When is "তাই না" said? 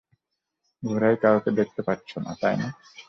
2.41-2.67